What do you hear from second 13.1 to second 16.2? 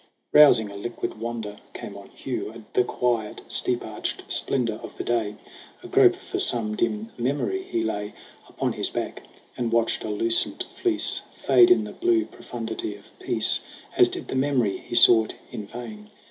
peace As did the memory he sought in vain.